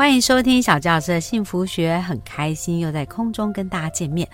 [0.00, 4.26] 欢迎收听小教师的幸福学，很开心又在空中跟大家见面。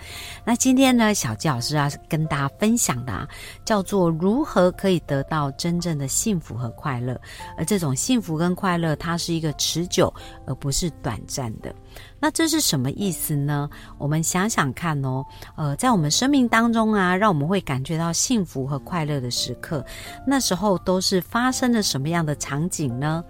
[0.45, 3.27] 那今天呢，小教老师要跟大家分享的啊，
[3.65, 7.19] 叫做如何可以得到真正的幸福和快乐。
[7.57, 10.11] 而这种幸福跟快乐，它是一个持久，
[10.45, 11.75] 而不是短暂的。
[12.19, 13.69] 那这是什么意思呢？
[13.97, 15.23] 我们想想看哦，
[15.55, 19.85] 呃，在我们生命当中啊，让我们会感觉到幸福和快乐的时刻，
[20.25, 23.23] 那时候都是发生了什么样的场景呢？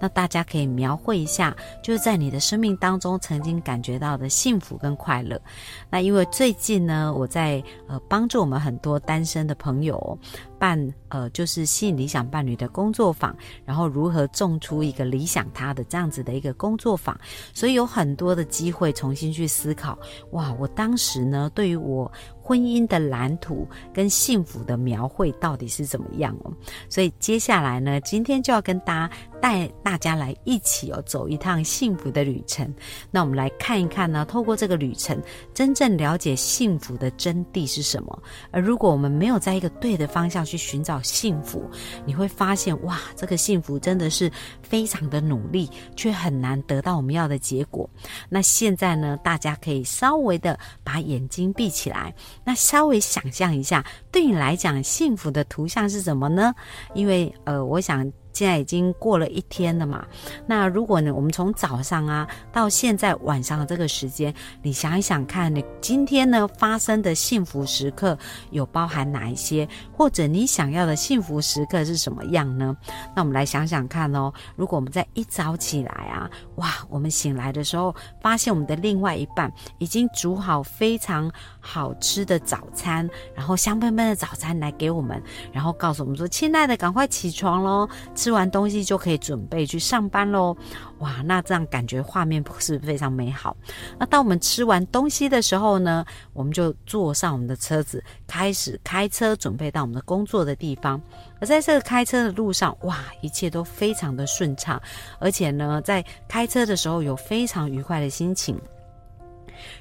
[0.00, 5.40] 那大家可以描绘一下，就是在你的生命当中曾经感觉到的幸福跟快乐。
[5.88, 10.18] 那因为最近呢，我在呃帮助我们很多单身的朋友。
[10.62, 17.18] 办呃，就是吸引理想伴侣的工作坊，然后如何种出一个理想他的这样子的一个工作坊，
[17.52, 19.98] 所以有很多的机会重新去思考。
[20.30, 22.10] 哇，我当时呢，对于我。
[22.42, 26.52] 婚姻的蓝图跟幸福的描绘到底是怎么样哦？
[26.88, 32.72] 所以接下来呢，今天就要跟大家带大家来一起哦走一趟幸福的旅程。
[33.10, 35.16] 那我们来看一看呢，透过这个旅程，
[35.54, 38.22] 真正了解幸福的真谛是什么。
[38.50, 41.70] 而如果我们没有在一个对的方向去寻找幸福，
[42.04, 44.30] 你会发现哇，这个幸福真的是
[44.72, 47.90] 非常的努力，却很难得到我们要的结果。
[48.30, 52.14] 那现在呢，大家可以稍微的把眼睛闭起来。
[52.42, 56.54] 那稍微想象一下，对你来讲，幸福的图像是什么呢？
[56.94, 58.10] 因为，呃，我想。
[58.32, 60.04] 现在已经过了一天了嘛？
[60.46, 68.16] 那如果呢，我们从早上啊到现在晚上的这个时间，你想一想看，你今天呢发生的幸福时刻
[68.50, 69.68] 有包含哪一些？
[69.92, 72.76] 或者你想要的幸福时刻是什么样呢？
[73.14, 74.32] 那我们来想想看哦。
[74.56, 81.30] 如果我们在一早起来啊，哇，我们醒来的时候，发现我们的另外一半已经煮好非常
[81.60, 85.22] 好吃的早餐，然后香喷喷的早餐来给我们，
[85.52, 87.88] 然后告诉我们说：“亲爱的，赶快起床喽！”
[88.22, 90.56] 吃完东西就可以准备去上班喽，
[90.98, 93.56] 哇，那这样感觉画面不是非常美好。
[93.98, 101.02] 那当我们吃完东西的时候呢，我们就坐上我们的车子，开始开车准备到我们的工作的地方。
[101.40, 104.80] 而在这个开车的路上，哇，一切都非常的顺畅，
[105.18, 108.56] 而且呢，在开车的时候有非常愉快的心情。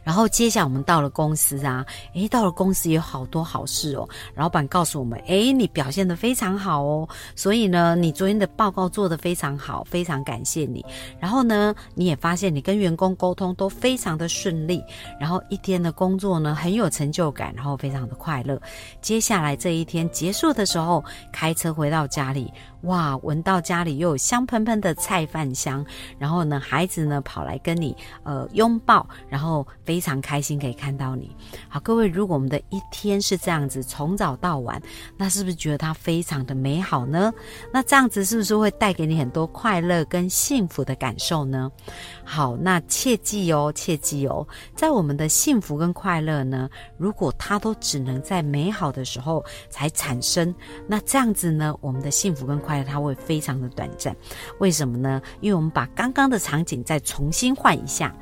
[0.04, 4.08] 然后接下来我们到了公司啊，诶，到了公司有好多好事哦。
[4.36, 10.86] 老板告诉我们，诶，你表现的非常好哦，所以呢，你昨天的报告做得非常好，非常感谢你。
[11.20, 14.84] 然后呢，你也发现你跟员工沟通都非常的顺利，
[15.20, 18.62] 然后一天的工作呢很有成就感，然后非常的快乐。
[19.02, 22.52] 接下来这一天结束的时候，开车回到家里。
[22.84, 25.86] 哇，闻到家里又有香喷喷的菜饭香，
[26.18, 31.36] 然后呢，孩子呢跑来跟你呃拥抱，然后非常开心可以看到你。
[31.70, 34.82] 好，各位，如果我们的一天是这样子从早到晚，
[35.18, 37.32] 那是不是觉得它非常的美好呢？
[37.72, 41.72] 那这样子是不是会带给你很多快乐跟幸福的感受呢？
[42.24, 50.54] 好，那切记哦，切记哦，在我们的幸福跟快乐呢，如果它都只能在美好的时候才产生，
[50.88, 54.16] 那这样子呢，我们的幸福跟快它会非常的短暂，
[54.60, 55.22] 为什么呢？
[55.42, 58.14] 因为我们把刚刚的场景再重新换一下。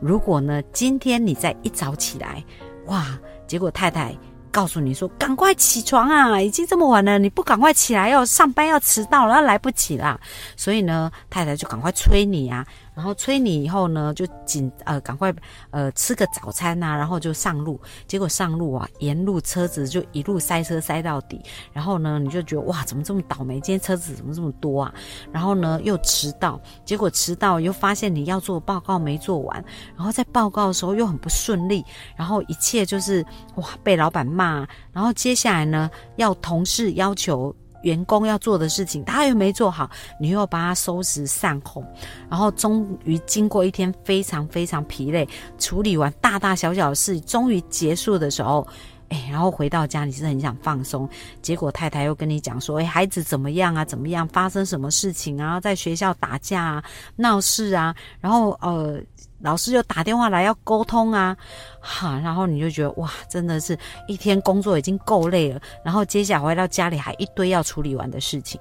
[0.00, 2.44] 如果呢，今天你再一早起来，
[2.86, 4.16] 哇，结果太太
[4.50, 10.20] 告诉你说：“赶快起床啊，已经这么晚了，你不赶快起来要上班要迟到了，要来不及啦。”
[10.56, 12.66] 所以呢，太太就赶快催你啊。
[12.94, 15.32] 然后催你以后呢，就紧呃赶快
[15.70, 17.80] 呃吃个早餐呐，然后就上路。
[18.06, 21.40] 结果上路啊，沿路车子就一路塞车塞到底。
[21.72, 23.54] 然后呢，你就觉得哇，怎么这么倒霉？
[23.60, 24.94] 今天车子怎么这么多啊？
[25.32, 26.60] 然后呢，又迟到。
[26.84, 29.64] 结果迟到又发现你要做报告没做完，
[29.96, 31.84] 然后在报告的时候又很不顺利。
[32.14, 33.24] 然后一切就是
[33.54, 34.66] 哇，被老板骂。
[34.92, 37.54] 然后接下来呢，要同事要求。
[37.82, 41.84] 员工要做的事情，他又没做好，你又把他收拾善后，
[42.28, 45.28] 然后终于经过一天非常非常疲累，
[45.58, 48.66] 处理完大大小小的事，终于结束的时候，
[49.08, 51.08] 哎，然后回到家你是很想放松，
[51.40, 53.84] 结果太太又跟你讲说，哎，孩子怎么样啊？
[53.84, 54.26] 怎么样？
[54.28, 55.60] 发生什么事情啊？
[55.60, 56.84] 在学校打架啊？
[57.16, 57.94] 闹事啊？
[58.20, 59.00] 然后呃。
[59.42, 61.36] 老师又打电话来要沟通啊，
[61.80, 68.60] 哈，然后你就觉得哇，真的是一天工作已经够累了，然后接下来回到家里还一堆要处理完的事情，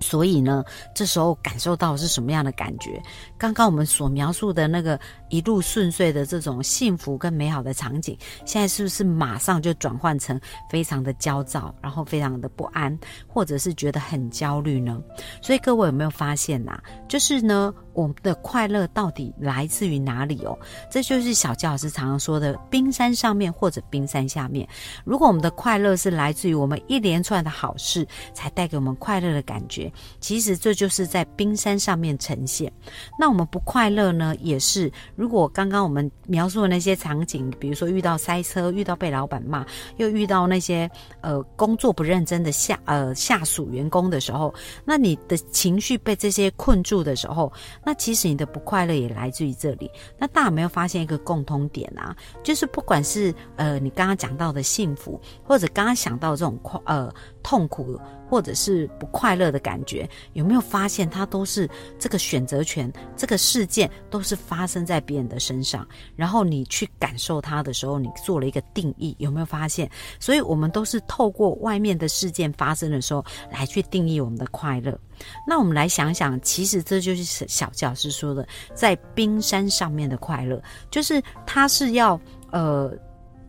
[0.00, 0.62] 所以呢，
[0.94, 3.02] 这时候感受到是什么样的感觉？
[3.38, 10.40] 刚刚我们所描述的那个一路顺遂的这种幸福跟美好的场景，现在是不是马上就转换成
[10.70, 12.96] 非常的焦躁，然后非常的不安，
[13.26, 15.02] 或者是觉得很焦虑呢？
[15.42, 16.78] 所以各位有没有发现呐？
[17.08, 17.74] 就是呢。
[17.96, 20.54] 我们的快乐到底来自于哪里哦？
[20.90, 24.68] 这就是小教老师常常说的“冰山上面或者冰山下面”。
[25.02, 29.90] 如果我们的快乐是来自于我们一连串的好事才带给我们快乐的感觉，
[30.20, 32.70] 其实这就是在冰山上面呈现。
[33.18, 34.36] 那我们不快乐呢？
[34.42, 39.66] 也是如果刚刚我们描述的那些场景，比如说遇到塞车、遇到被老板骂，
[39.96, 40.88] 又遇到那些
[41.22, 44.54] 呃工作不认真的下呃下属员工的时候，
[44.84, 47.52] 那你的情绪被这些困住的时候。
[47.84, 49.90] 那其实你的不快乐也来自于这里。
[50.18, 52.14] 那大家有没有发现一个共通点啊？
[52.42, 57.12] 就是不管是呃你刚刚讲到的幸福，或者刚刚想到这种快呃
[57.46, 57.96] 痛苦，
[58.28, 69.88] 或者是不快乐的感觉，有没有发现它都是这个选择权，这个事件都是发生在别人的身上，然后你去感受它的时候，你做了一个定义，有没有发现？
[70.18, 74.98] 所以我们都是透过外面的事件发生的时候来去定义我们的快乐。
[75.46, 78.44] 那我们来想想，其实这就是小教师说的，
[78.74, 80.60] 在冰山上面的快乐，
[80.90, 82.20] 就是它是要
[82.50, 82.92] 呃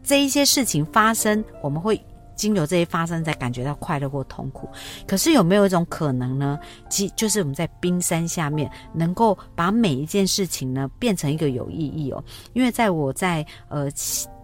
[0.04, 2.00] 这一些事情发生，我们会
[2.38, 4.70] 经由这些发生，才感觉到快乐或痛苦。
[5.06, 6.58] 可是有没有一种可能呢？
[6.90, 12.24] 其就是我们在冰山下面，能够把每一件事情呢变成一个有意义哦。
[12.54, 13.90] 因为在我在呃。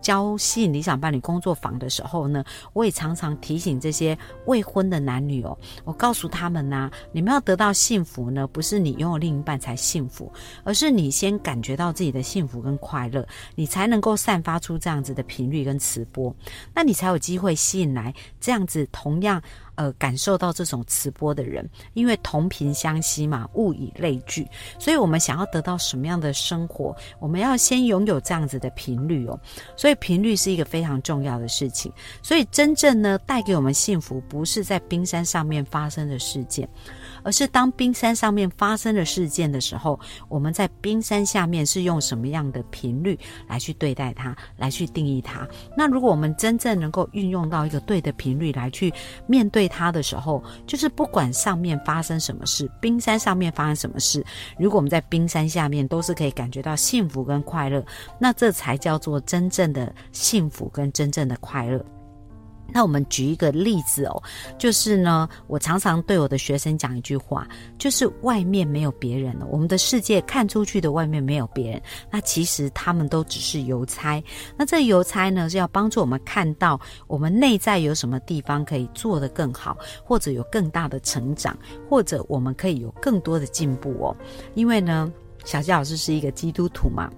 [0.03, 4.15] 教吸引理想伴侣工作坊的时候呢，我也常常提醒这些
[4.45, 10.31] 未婚的男女哦，我告诉他们呢，你们要得到幸福呢，不是你拥有另一半才幸福，
[10.63, 16.35] 而是你先感觉到自己的幸福跟快乐，你才能够散发出这样子的频率跟磁波，
[16.75, 19.41] 那你才有机会吸引来这样子同样。
[19.75, 24.47] 呃，感受到这种磁波的人，因为同频相吸嘛，物以类聚，
[24.77, 29.39] 所以我们想要得到什么样的生活，我们要先拥有这样子的频率哦。
[29.75, 31.91] 所以频率是一个非常重要的事情。
[32.21, 36.67] 所以真正呢，带给我们幸福，不是在冰山上面发生的事件。
[37.23, 43.17] 而是当冰山上面发生了事件的时候，我们在冰山下面是用什么样的频率
[43.47, 45.47] 来去对待它，来去定义它？
[45.77, 48.93] 那如果我们真正能够运用到一个对的频率来去
[49.27, 54.25] 面对它的时候，就是不管上面发生什么事，冰山上面发生什么事，
[54.57, 57.83] 如果我们在冰山下面都是可以感觉到幸福跟快乐，
[58.19, 61.83] 那这才叫做真正的幸福跟真正的快乐。
[62.73, 64.23] 那我们举一个例子哦，
[64.57, 67.47] 就是呢，我常常对我的学生讲一句话，
[67.77, 71.81] 就是外面没有别人了，我们的世界看出去的外面没有别人，
[72.11, 74.21] 那其实他们都只是邮差。
[74.57, 84.15] 那这邮差呢，是要帮助我们看到我们内在有什么地方可以做得更好，或者有更大的成长，或者我们可以有更多的进步哦。
[84.55, 85.11] 因为呢，
[85.45, 87.09] 小吉老师是一个基督徒嘛。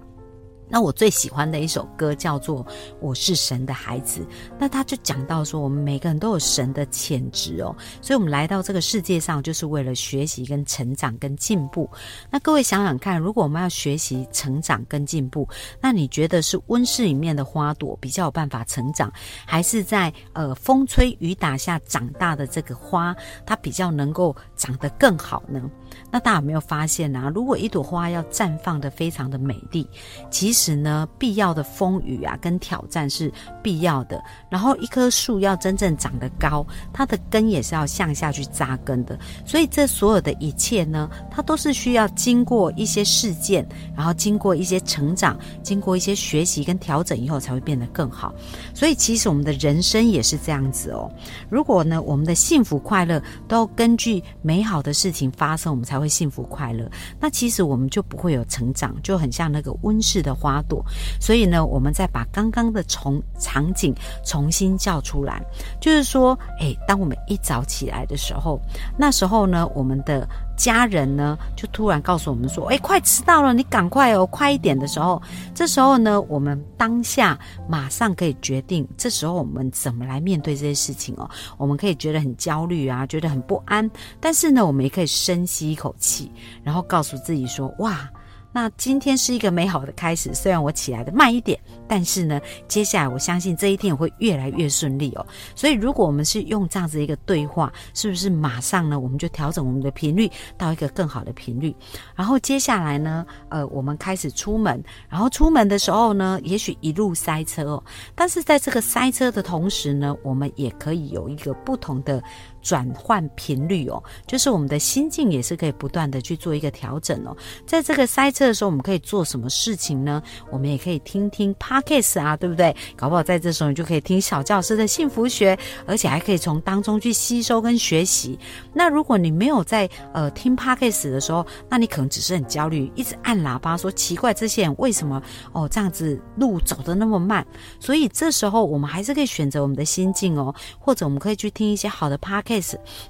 [0.76, 2.62] 那我最喜欢的一首歌叫做
[3.00, 4.20] 《我是神的孩子》，
[4.58, 11.90] 那他就讲到说，我们每个人都有神的潜质哦，所以我们来到这个世界上就是为了学习、跟成长、跟进步。
[12.30, 15.48] 那各位想想看，如果我们要学习、成长跟进步，
[15.80, 19.10] 那你觉得是温室里面的花朵比较有办法成长，
[19.46, 25.62] 还是在呃风吹雨打下长大的这个花，它比较能够长得更好呢？
[26.10, 27.30] 那大家有没有发现呢？
[27.32, 29.88] 如果一朵花要绽放的非常的美丽，
[30.28, 33.32] 其实呢，必要的风雨啊跟挑战是
[33.62, 34.20] 必要的。
[34.50, 39.16] 然后一棵树要真正长得高，它的根也是要向下去扎根的。
[39.44, 43.64] 所以这所有的一切呢，它都是需要经过一些事件，
[43.96, 48.34] 然后经过一些成长，经过一些学习跟调整以后，才会变得更好。
[48.74, 51.08] 所以其实我们的人生也是这样子哦。
[51.48, 56.90] 如果呢，我们的幸福快乐都根据每美好的事情发生，我们才会幸福快乐。
[57.20, 60.82] 那其实我们就不会有成长，就很像那个温室的花朵。
[61.20, 63.94] 所以呢，我们再把刚刚的从场景
[64.24, 65.44] 重新叫出来，
[65.78, 68.58] 就是说，诶，当我们一早起来的时候，
[68.96, 75.20] 那时候呢，我们的家人呢，就突然告诉我们说，哎，快迟到了，你赶快哦，快一点的时候，
[75.54, 81.28] 这时候呢，我们当下马上可以决定，这时候我们怎么来面对这些事情哦。
[81.56, 83.88] 我们可以觉得很焦虑啊，觉得很不安，
[84.20, 86.32] 但是呢，我们也可以深吸一口气，
[86.64, 88.10] 然后告诉自己说，哇。
[88.56, 95.26] 那今天是一个美好的开始，虽然我起来的慢一点，但是呢，接下来我相信这一天也会越来越顺利哦。
[95.54, 101.76] 所以，如果我们是用这样子一个对话，是不是马上呢，我们就调整我们的频率到一个更好的频率？
[102.14, 107.84] 然后接下来呢，呃，我们开始出门，然后出门的时候呢，也许一路塞车哦，
[108.14, 112.22] 但是在这个塞车的同时呢，我们也可以有一个不同的。
[112.66, 117.36] 转换频率哦，就是我们的心境也是可以不断的去做一个调整哦。
[117.64, 120.20] 在这个塞车的时候，我们可以做什么事情呢？
[120.50, 122.74] 我们也可以听听 podcast 啊，对不对？
[122.96, 125.56] 搞不好在这时候你就可以听小教师的幸福学，
[125.86, 128.36] 而且还可以从当中去吸收跟学习。
[128.74, 137.46] 那如果你没有在呃听 podcast 的时候，那你可能只是很焦虑，一直按喇叭说奇怪，这些人为什么哦这样子路走的那么慢？
[137.78, 142.55] 所以这时候我们还是可以选择我们的心境哦，或者我们可以去听一些好的 podcast，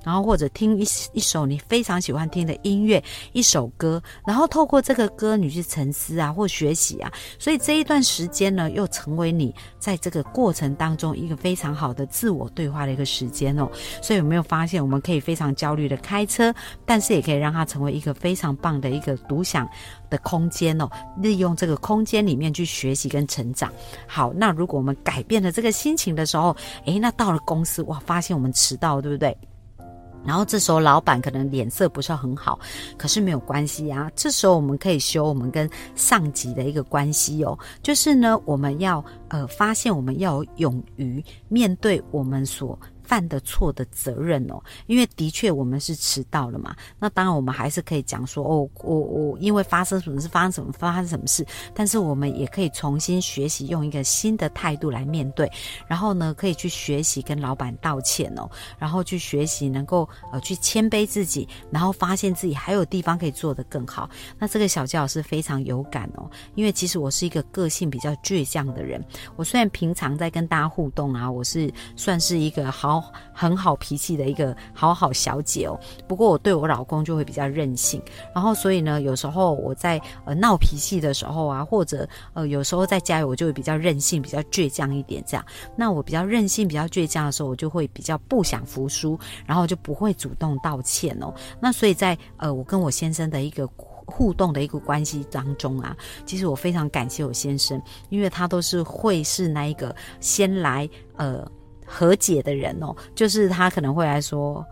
[0.04, 7.12] 然后或者听一一首你非常喜欢听的音乐，一首歌，然后透过这个歌你去沉思啊，或学习啊。
[7.38, 13.68] 所以这一段时间呢，又成为你在这个过程当中一个非常好的自我对话的一个时间哦。
[14.02, 19.68] 所以有没有发现，我们可以非常焦虑的开车，但是也可以让它成为一个非常棒的一个独享
[20.10, 20.88] 的空间哦。
[21.20, 23.72] 利用这个空间里面去学习跟成长。
[24.06, 29.36] 好，那如果我们改变了这个心情的时候，诶，那到了公司哇，发现我们迟到，对不对？
[30.24, 32.58] 然后这时候老板可能脸色不是很好，
[32.98, 34.10] 可是没有关系啊。
[34.16, 42.76] 这时候我们可以修我们跟上级的一个关系哦，就是呢，我们要呃发现我们要勇于面对我们所。
[43.06, 46.74] 犯的错的责任哦，因为的确我们是迟到了嘛。
[46.98, 55.50] 那当然我们还是可以讲说哦，我我因为发生什么事，发生什么发生什么事，但是我们也可以重新学习，用一个新的态度来面对。
[55.86, 64.10] 然后呢，可以去学习跟老板道歉哦，然后去学习能够呃去谦卑自己，然后发现自己还有地方可以做得更好。
[64.38, 69.02] 那这个小教师非常有感哦，因为其实我是一个个性比较倔强的人。
[69.36, 72.95] 我虽然平常在跟大家互动啊，我是算是一个好。
[73.32, 78.02] 很好脾气的一个好好小姐哦，不过我对我老公就会比较任性，
[78.34, 85.44] 然后所以呢，有时候我在呃闹脾气的时候啊，或者呃有时候在家里，我就会比较任性、比较倔强一点这样。
[85.76, 91.32] 那我比较任性、比较倔强的时候，我就会比较不想服输，然后就不会主动道歉哦。
[91.60, 93.66] 那所以在呃我跟我先生的一个
[94.06, 101.46] 互动的一个关系当中啊，其实我非常感谢我先生，因为他都是会是那一个先来呃。
[101.86, 104.64] 和解的人哦，就是他可能会来说，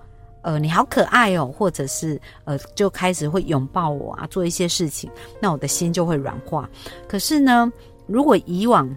[0.43, 6.69] 呃，你好可爱哦，或者是呃，就开始会拥抱我啊，做一些事情，那我的心就会软化。
[7.09, 7.73] 可是呢，
[8.07, 8.89] 如果以往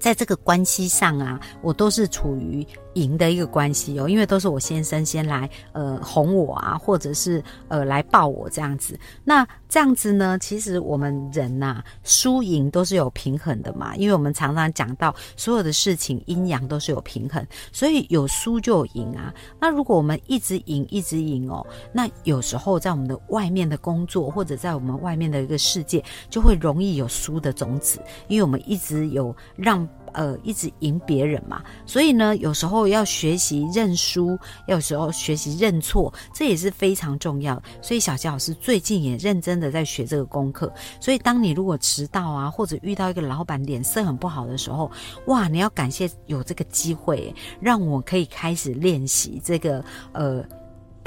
[0.00, 2.66] 在这个关系上啊，我都是处于。
[2.96, 8.98] 赢的一个关系哦，因为都是我先生先来呃哄我啊，或者是呃来抱我这样子。
[9.22, 13.94] 那这样子呢，其实我们人呐，输赢都是有平衡的嘛。
[13.96, 19.32] 因为我们常常讲到所有的事情阴阳都是有平衡，所以有输就有赢啊。
[19.60, 29.86] 那如果我们一直赢一直赢哦，那有时候在我们的外面的工作或者在我们外面的一个世界，就会容易有输的种子，因为我们一直有让。
[30.12, 37.62] 呃，一直赢别人嘛，所以呢，有时候要学习认输，有时候学习认错，这也是非常重要。
[37.80, 40.72] 所以小杰老师最近也认真的在学这个功课。
[41.00, 44.90] 所以，当你如果迟到啊，或者遇到一个老板脸色很不好的时候，
[45.26, 50.44] 哇，你要感谢有这个机会，让我可以开始练习这个呃。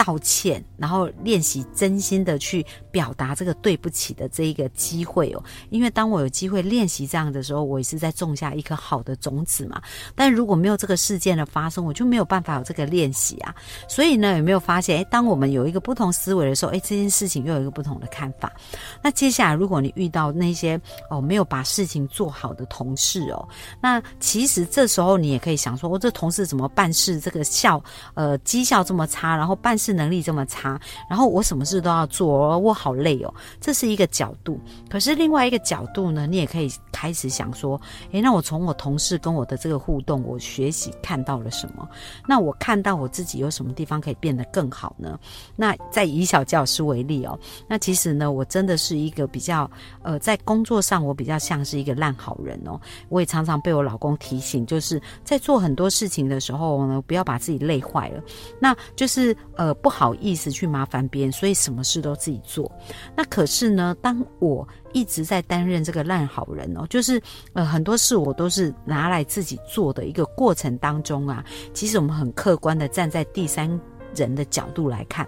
[0.06, 5.44] 道歉，然后练习真心的去表达这个对不起的这一个机会哦。
[5.72, 9.82] 因为当我有机会练习这样的时候，我也是在种下一颗好的种子嘛。
[10.16, 13.54] 但如果没有这个事件的发生，我就没有办法有这个练习啊。
[13.90, 15.00] 所以呢，有没有发现？
[15.00, 18.54] 诶，当我们有一个不同思维的时候，诶，这件事情又有一个不同的看法。
[19.04, 20.80] 那接下来，如果你遇到那些
[21.10, 23.46] 哦没有把事情做好的同事哦，
[23.82, 27.20] 那其实这时候你也可以想说，我这同事怎么办事？
[27.20, 29.89] 这个效呃绩效这么差，然后办事。
[29.94, 30.80] 能力这么差，
[31.10, 33.34] 然后我什么事都要做，我好累哦。
[33.60, 37.80] 这是一个角度，可是另外一个角度呢，你也可以开始想说，
[38.12, 41.88] 诶，那我从我同事跟我的这个互动，我学习看到了什么？
[42.28, 45.20] 那我看到我自己有什么地方可以变得更好呢？
[45.56, 49.70] 那在以小教师为例哦，那其实呢，我真的是一个比较
[50.02, 52.80] 呃，在工作上我比较像是一个烂好人哦。
[53.10, 58.22] 我也常常被我老公提醒，就是在做很多事情的时候呢，不要把自己累坏了。
[58.60, 59.74] 那就是呃。
[59.82, 62.72] 不好意思去麻烦别人，所以什么事都自己做。
[63.16, 67.22] 那可是呢，当我一直在担任这个烂好人哦，就是
[67.54, 71.44] 呃很多事我都是拿来自己做的一个过程当中啊，
[71.74, 73.68] 其实我们很客观的站在第三
[74.16, 75.28] 人的角度来看，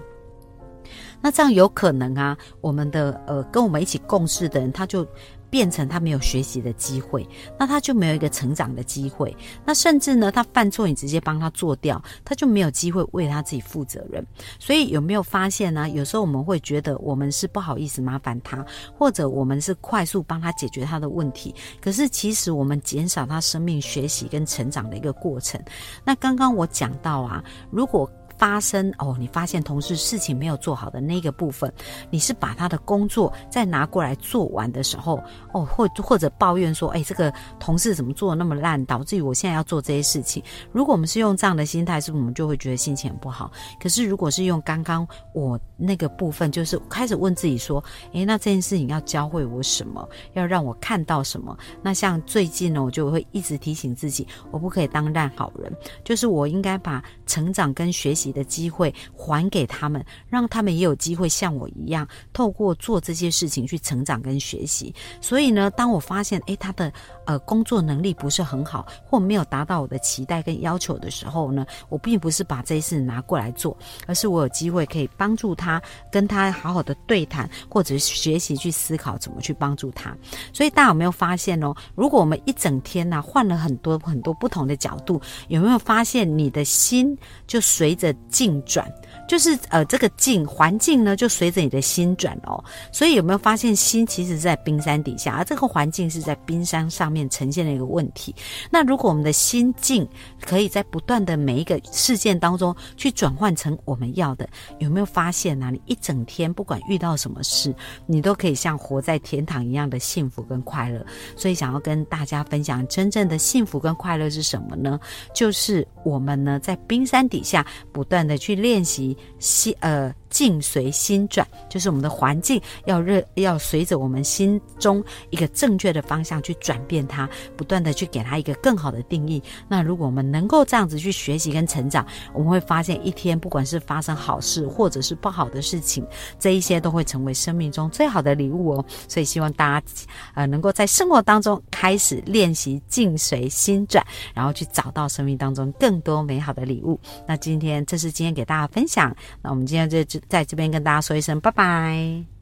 [1.22, 5.08] 那这样有可能啊，我们的呃跟我们一起共事的人他就。
[5.52, 7.28] 变成他没有学习的机会，
[7.60, 9.36] 那他就没有一个成长的机会。
[9.66, 14.26] 那甚至呢，他犯错，你直接帮他做掉，他就没有机会为他自己负责任。
[14.58, 15.90] 所以有没有发现呢？
[15.90, 18.66] 有时候我们会觉得我们是不好意思麻烦他，
[18.98, 21.54] 或者我们是快速帮他解决他的问题。
[21.82, 25.62] 可是其实我们减少他生命学习跟成长的一个过程。
[26.06, 28.10] 那刚刚我讲到啊，如果
[28.42, 31.72] 发生哦，你发现同事事情没有做好的那个部分，
[32.10, 40.42] 你是把他的工作再拿过来做完的时候，哦，或或者抱怨说，哎，这个同事怎么做的那么烂，导致于我现在要做这些事情。
[40.72, 43.52] 如果我们是用这样的心态，是不是我们就会觉得心情很不好？
[43.80, 50.10] 可是如果是用刚刚我那个部分，就是开始问自己说，哎，那这件事情要教会我什么？
[50.34, 51.56] 要让我看到什么？
[51.84, 55.72] 那像最近呢，我就会一直提醒自己，我不可以当烂好人，
[56.04, 64.94] 就是我应该把 成长跟学习的机会还给他们，让他们也有机会像我一样，透过做这些事情去成长跟学习。
[65.20, 66.92] 所以呢，当我发现诶他的
[67.26, 73.76] 呃工作能力不是很好，或没有达到我的期待跟要求的时候呢，我并不是把这些事拿过来做，
[74.08, 80.16] 而是我有机会可以帮助他，跟他好好的对谈，或者学习去思考怎么去帮助他。
[80.54, 81.74] 所以大家有没有发现哦？
[81.96, 88.92] 如果我们一整天呢换了很多很多不同的角度，有没有发现你的心就随着进转？
[89.32, 92.62] 就是呃，这个境环境呢，就随着你的心转哦。
[92.92, 98.36] 所以有没有发现，心其实在冰山底下，而这个环境是在冰山上面呈现的一个问题。
[98.70, 100.06] 那如果我们的心境
[100.42, 104.46] 可以在不断的每一个事件当中去转换成我们要的，
[104.80, 105.70] 有没有发现呢？
[105.72, 107.74] 你一整天不管遇到什么事，
[108.06, 111.06] 你都可以像活在天堂一样的幸福跟快乐。
[111.38, 115.00] 所以想要跟大家分享，真正的幸福跟快乐是什么呢？
[115.34, 119.18] 就是我们呢在冰山底下不断的去练习。
[119.40, 120.14] 心呃。
[120.32, 129.44] 境随心转，就是我们的环境要热，要随着我们心中一个正确的方向去转变它，不断的去给它一个更好的定义。
[129.68, 136.08] 那如果我们能够这样子去学习跟成长，我们会发现一天不管是发生好事或者是不好的事情，
[136.40, 138.86] 这一些都会成为生命中最好的礼物哦。
[139.10, 139.86] 所以希望大家
[140.34, 144.02] 呃能够在生活当中开始练习境随心转，
[144.34, 146.98] 然后去找到生命当中更多美好的礼物。
[147.28, 150.21] 那今天这是今天给大家分享，那我们今天就就。
[150.28, 152.41] 在这边跟大家说一声拜拜。